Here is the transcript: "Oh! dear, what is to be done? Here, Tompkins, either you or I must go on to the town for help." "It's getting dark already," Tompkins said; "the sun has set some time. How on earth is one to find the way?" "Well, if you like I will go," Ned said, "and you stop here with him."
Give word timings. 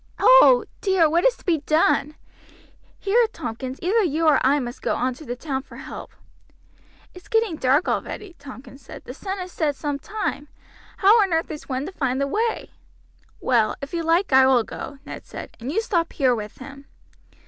"Oh! 0.17 0.65
dear, 0.81 1.07
what 1.07 1.23
is 1.27 1.37
to 1.37 1.45
be 1.45 1.59
done? 1.59 2.15
Here, 2.97 3.27
Tompkins, 3.31 3.77
either 3.83 4.01
you 4.03 4.25
or 4.25 4.43
I 4.43 4.57
must 4.59 4.81
go 4.81 4.95
on 4.95 5.13
to 5.13 5.25
the 5.25 5.35
town 5.35 5.61
for 5.61 5.75
help." 5.75 6.09
"It's 7.13 7.27
getting 7.27 7.55
dark 7.55 7.87
already," 7.87 8.35
Tompkins 8.39 8.81
said; 8.81 9.03
"the 9.05 9.13
sun 9.13 9.37
has 9.37 9.51
set 9.51 9.75
some 9.75 9.99
time. 9.99 10.47
How 10.97 11.21
on 11.21 11.33
earth 11.33 11.51
is 11.51 11.69
one 11.69 11.85
to 11.85 11.91
find 11.91 12.19
the 12.19 12.25
way?" 12.25 12.71
"Well, 13.39 13.75
if 13.79 13.93
you 13.93 14.01
like 14.01 14.33
I 14.33 14.47
will 14.47 14.63
go," 14.63 14.97
Ned 15.05 15.23
said, 15.27 15.55
"and 15.59 15.71
you 15.71 15.79
stop 15.83 16.13
here 16.13 16.33
with 16.33 16.57
him." 16.57 16.85